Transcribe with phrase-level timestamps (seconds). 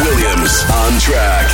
[0.00, 1.46] Williams on track.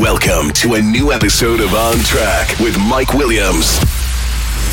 [0.00, 3.80] Welcome to a new episode of On Track with Mike Williams.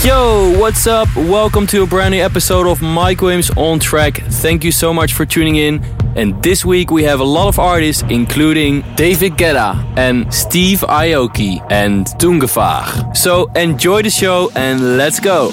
[0.05, 1.07] Yo, what's up?
[1.15, 4.17] Welcome to a brand new episode of Mike Williams on Track.
[4.17, 5.83] Thank you so much for tuning in.
[6.15, 11.65] And this week we have a lot of artists, including David Guetta and Steve Aoki
[11.71, 13.15] and Tungevaag.
[13.15, 15.51] So enjoy the show and let's go.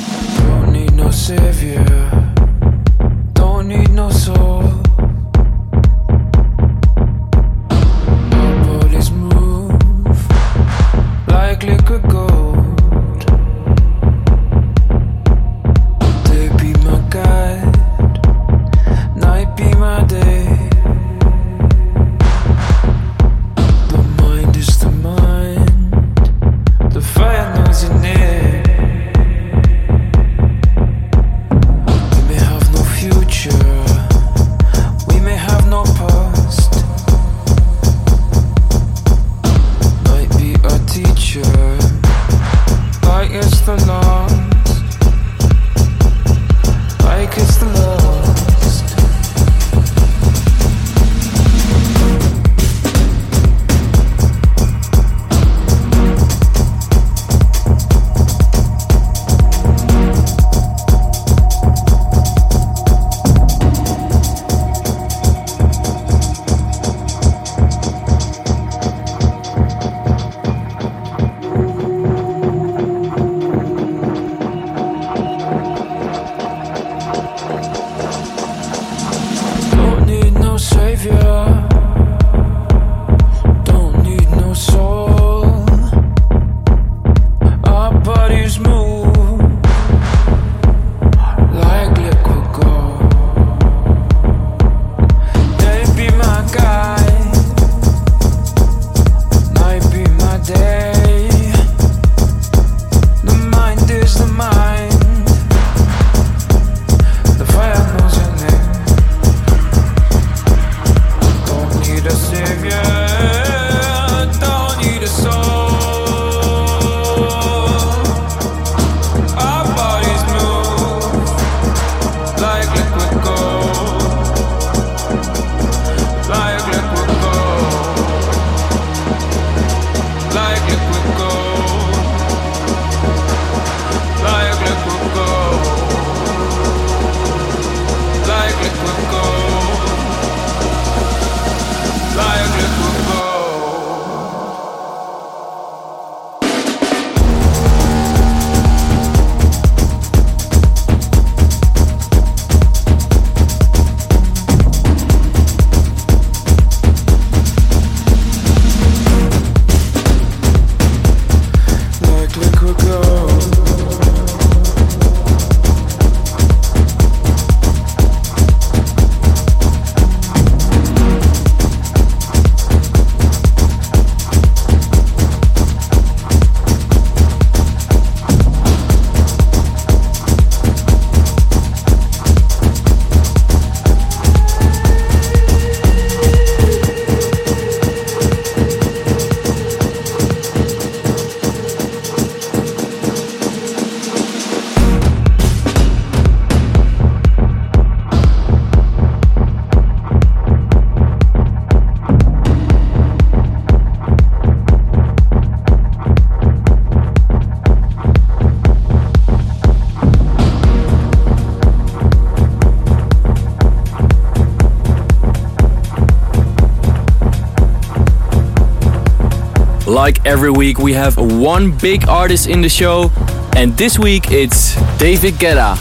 [220.58, 223.12] Week, we have one big artist in the show,
[223.54, 225.78] and this week it's David Guetta.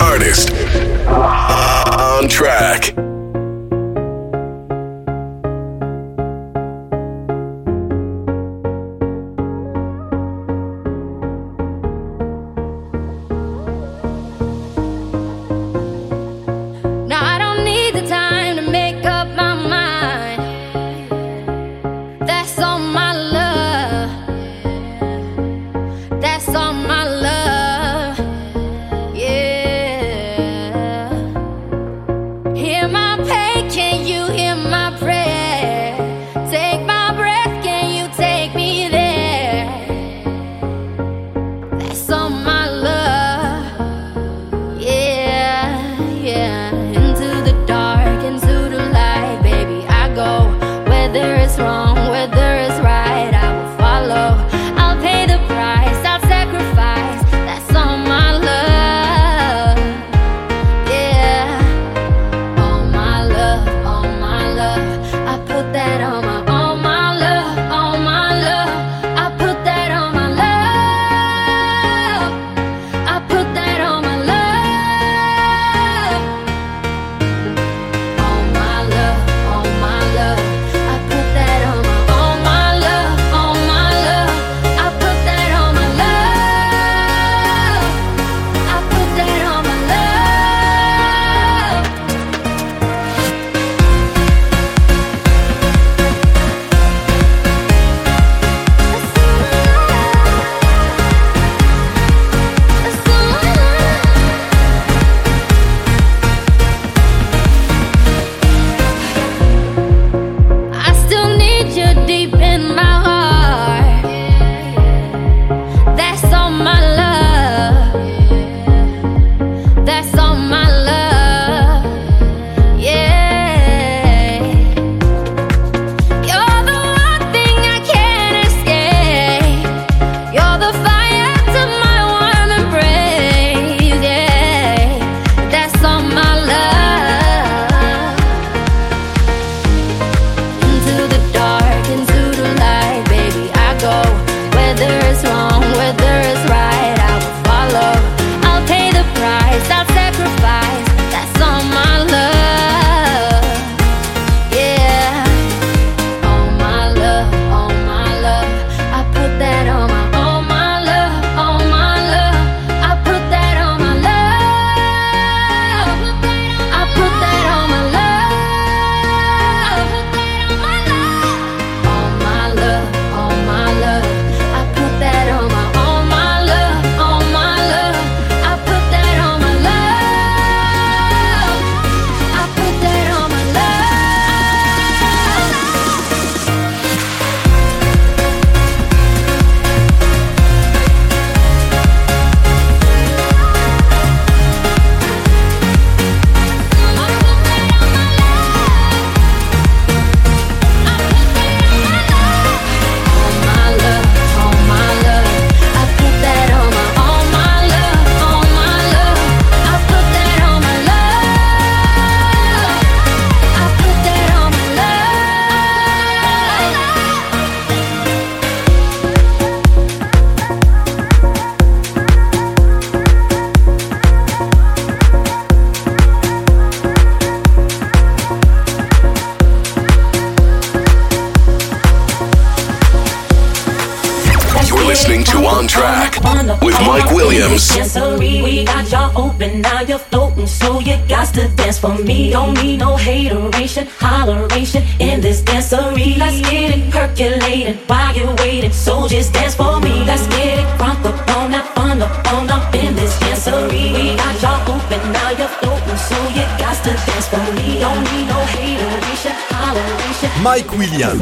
[0.00, 0.50] Artist
[1.06, 2.97] on track.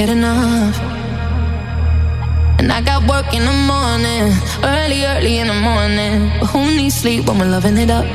[0.00, 0.76] get enough.
[2.58, 4.24] And I got work in the morning,
[4.64, 6.14] early, early in the morning.
[6.40, 8.06] But who needs sleep when we're loving it up?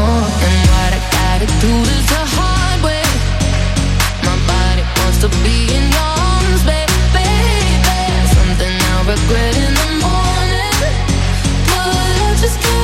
[0.00, 3.06] Oh, and what I gotta do is the hard way.
[4.26, 7.28] My body wants to be in your arms, baby.
[8.36, 10.74] Something I'll regret in the morning,
[11.70, 12.83] but I just can't.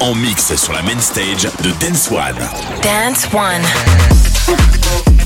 [0.00, 2.36] En mix sur la main stage de Dance One.
[2.82, 5.25] Dance One.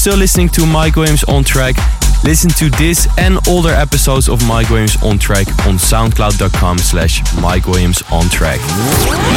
[0.00, 1.76] Still listening to Mike Williams on track.
[2.24, 7.66] Listen to this and older episodes of Mike Williams on track on soundcloud.com slash Mike
[7.66, 8.60] Williams on track.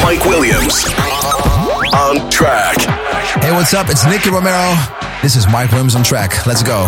[0.02, 0.86] Mike Williams
[1.94, 2.78] on track.
[3.44, 3.90] Hey, what's up?
[3.90, 4.74] It's Nicky Romero.
[5.22, 6.46] This is Mike Williams on track.
[6.46, 6.88] Let's go.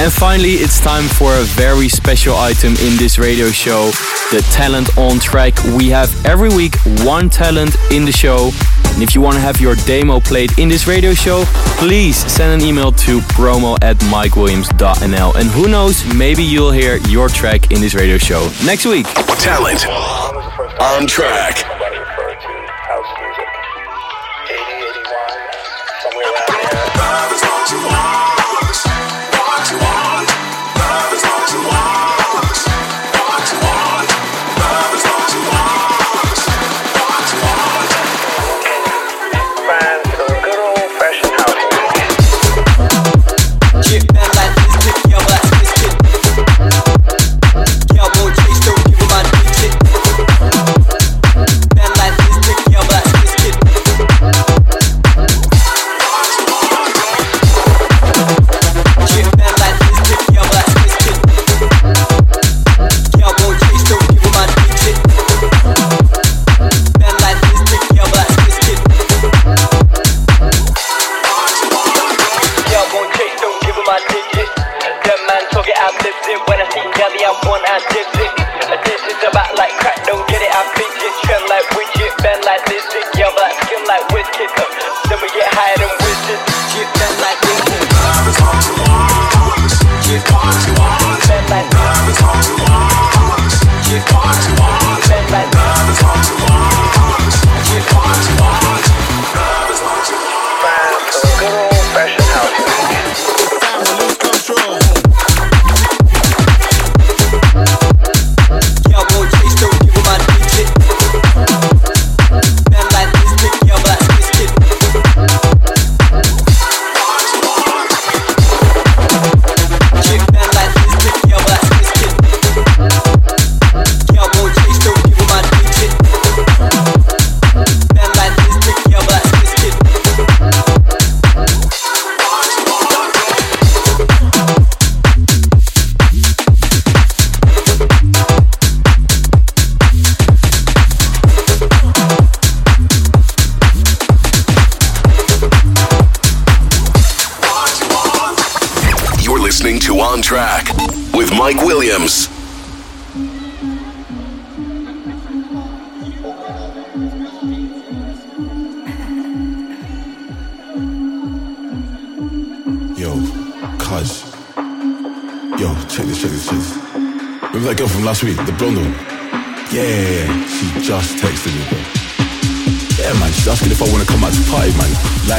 [0.00, 3.90] And finally, it's time for a very special item in this radio show
[4.30, 5.52] the talent on track.
[5.76, 8.50] We have every week one talent in the show.
[8.94, 11.44] And if you want to have your demo played in this radio show,
[11.76, 15.34] please send an email to promo at mikewilliams.nl.
[15.34, 19.06] And who knows, maybe you'll hear your track in this radio show next week.
[19.38, 19.86] Talent
[20.80, 21.69] on track.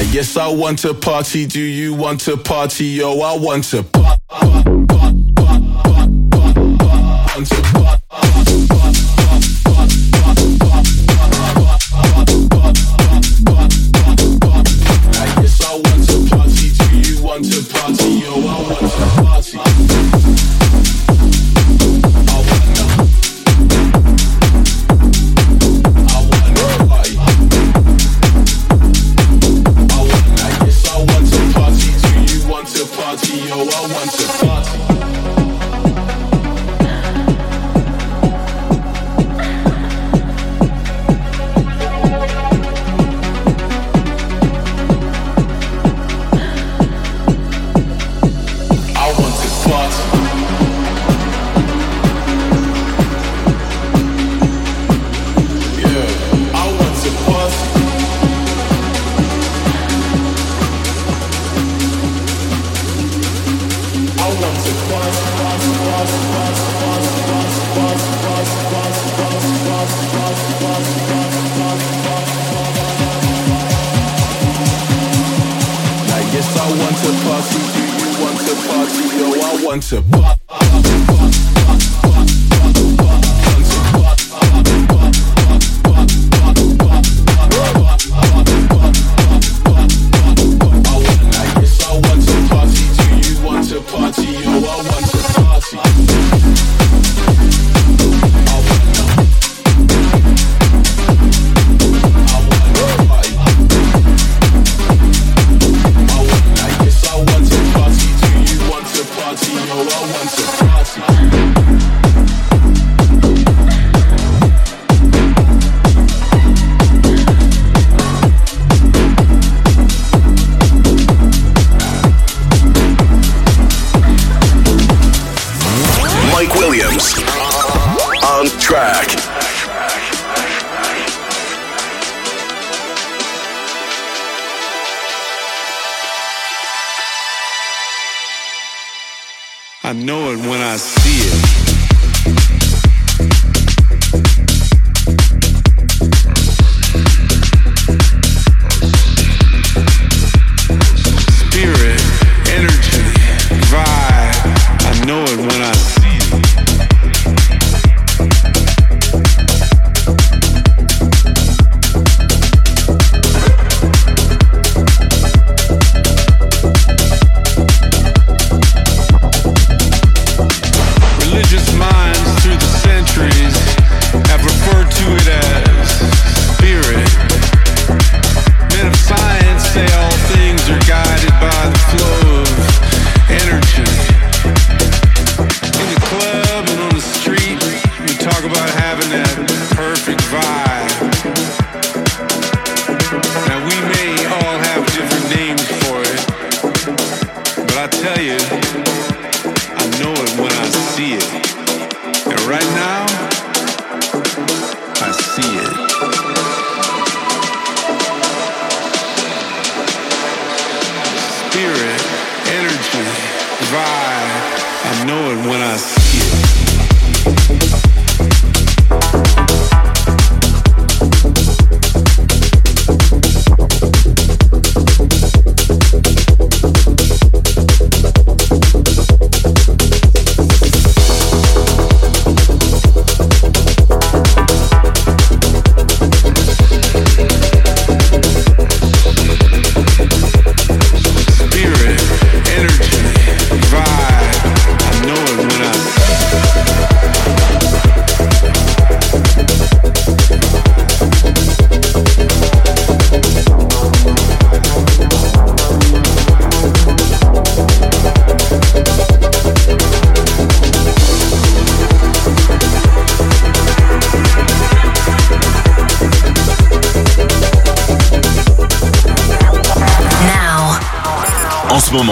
[0.09, 1.45] Yes, I want to party.
[1.45, 2.85] Do you want to party?
[2.85, 3.85] Yo, I want to.
[3.93, 4.11] I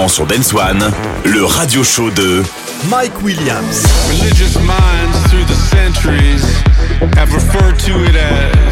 [0.09, 0.91] sur Dance One,
[1.23, 2.41] le radio show de
[2.89, 3.83] Mike Williams.
[4.09, 6.43] Religious minds through the centuries
[7.15, 8.68] have referred to it as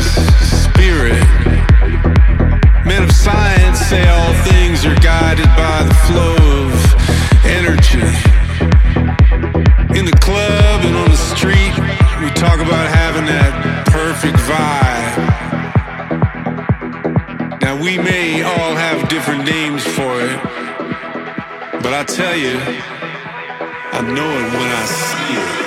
[22.39, 25.66] I know it when I see it.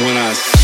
[0.00, 0.57] when I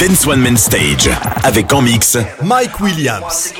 [0.00, 1.10] Dance One Main Stage.
[1.42, 3.52] Avec en mix Mike Williams.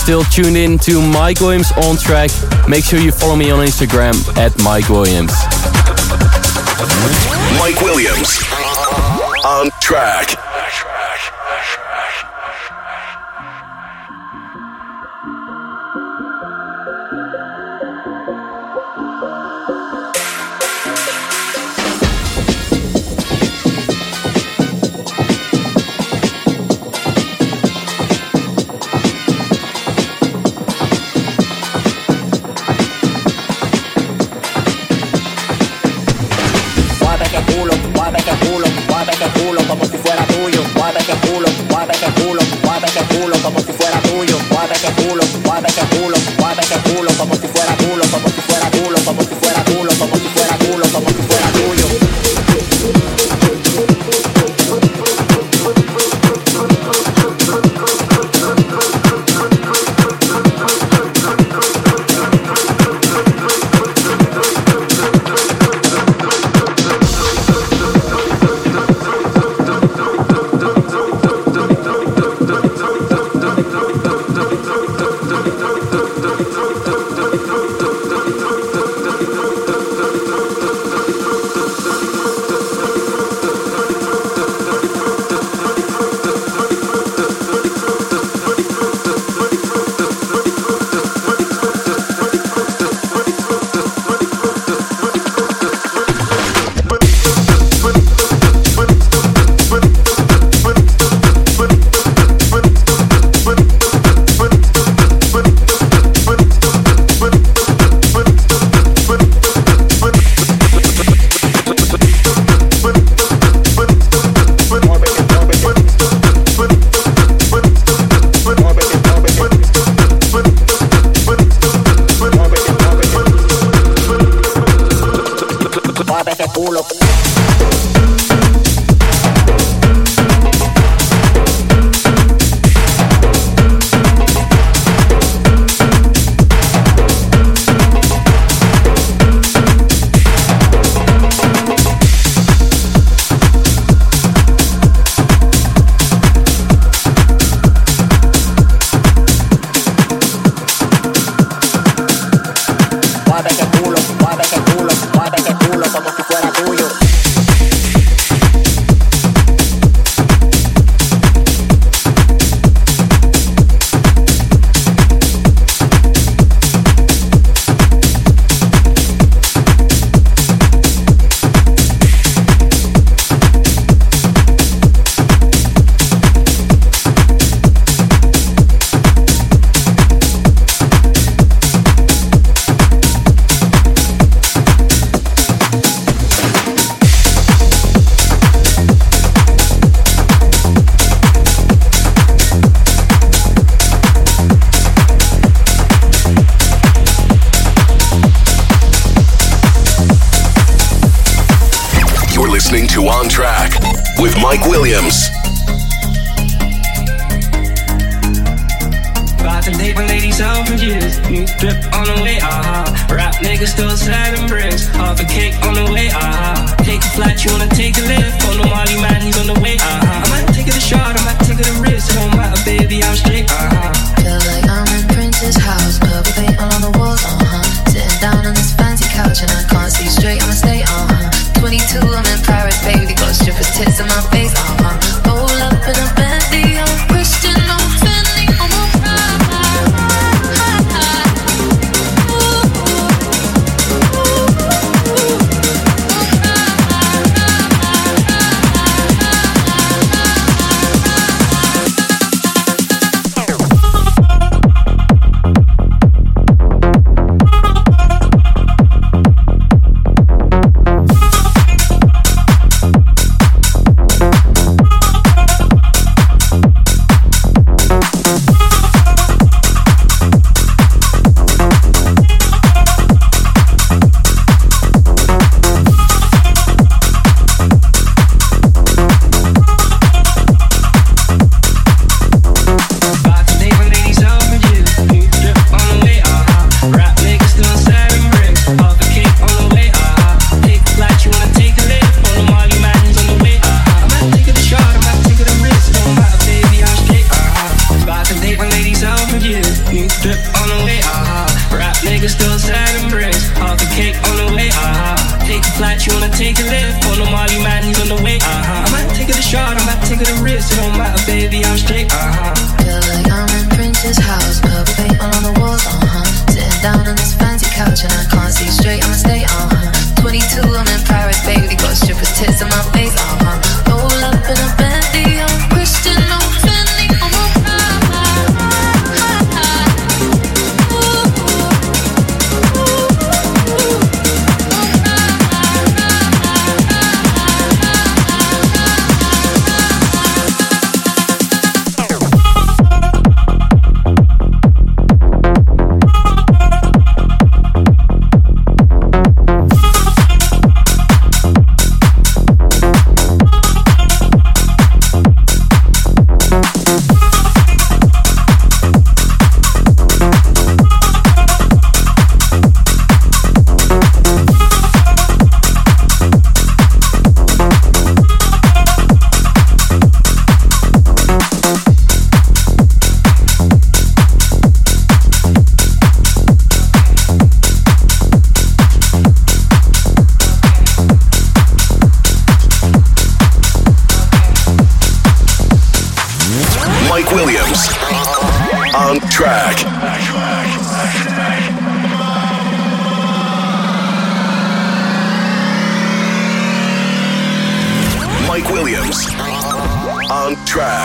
[0.00, 2.30] Still tuned in to Mike Williams on track.
[2.66, 5.32] Make sure you follow me on Instagram at Mike Williams.
[7.58, 8.42] Mike Williams
[9.44, 10.49] on track.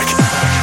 [0.04, 0.55] back.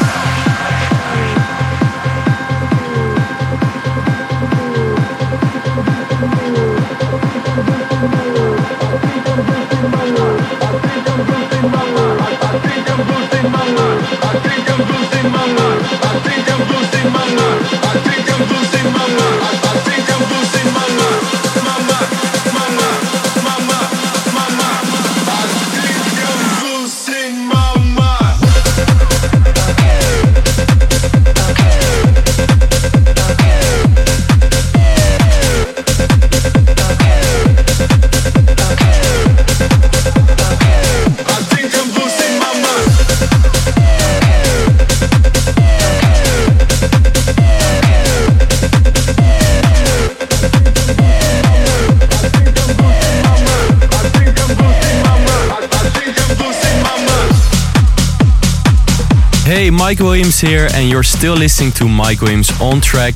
[59.92, 63.12] Mike Williams here, and you're still listening to Mike Williams on track.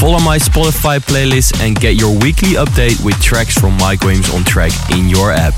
[0.00, 4.42] Follow my Spotify playlist and get your weekly update with tracks from Mike Williams on
[4.42, 5.54] track in your app.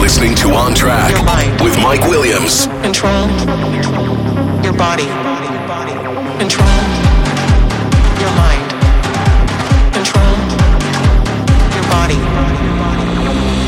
[0.00, 1.12] listening to On Track
[1.60, 2.66] with Mike Williams.
[2.98, 3.30] Control
[4.64, 5.06] your body.
[6.40, 6.66] Control
[8.18, 8.66] your mind.
[9.94, 10.34] Control
[11.76, 12.18] your body.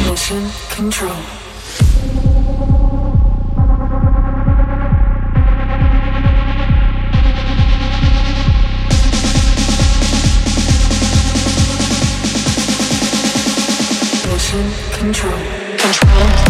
[0.08, 1.14] Motion control.
[14.98, 15.38] control.
[15.78, 16.49] Control.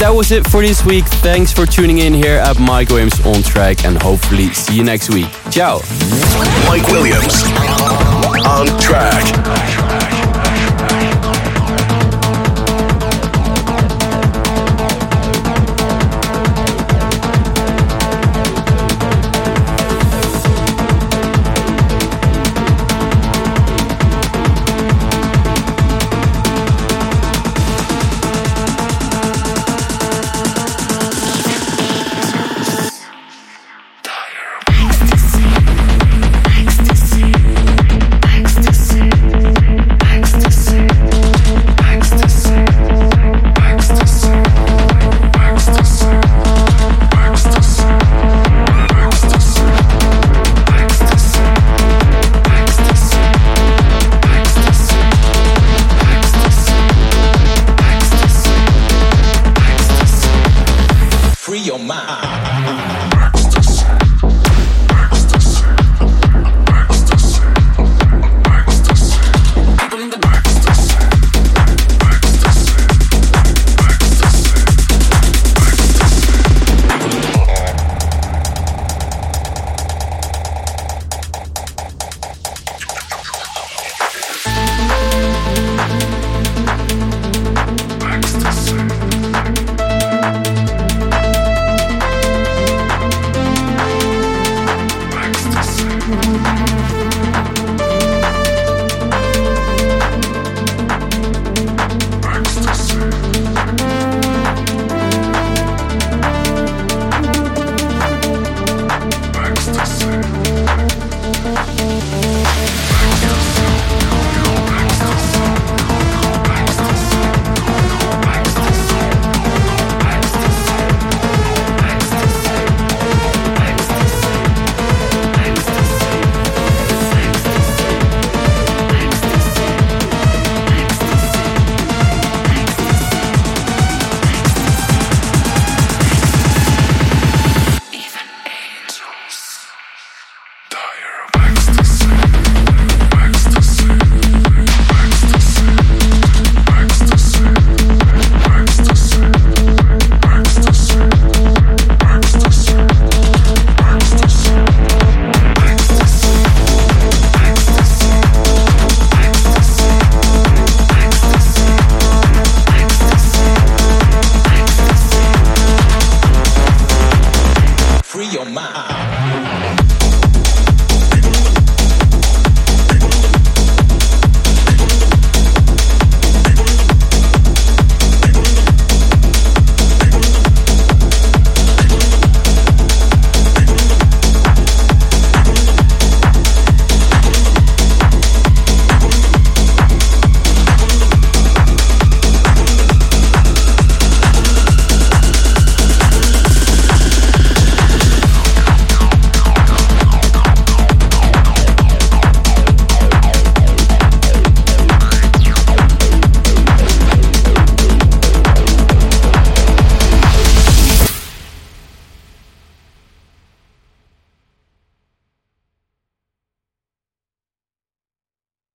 [0.00, 1.04] that was it for this week.
[1.20, 5.10] Thanks for tuning in here at Mike Williams on track and hopefully see you next
[5.10, 5.28] week.
[5.50, 5.80] Ciao.
[6.68, 7.42] Mike Williams
[8.46, 9.71] on track.